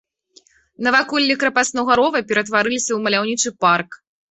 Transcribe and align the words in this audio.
Наваколлі 0.87 1.35
крапаснога 1.43 1.99
рова 2.01 2.23
ператварыліся 2.33 2.87
ў 2.93 2.99
маляўнічы 3.05 3.49
парк. 3.69 3.89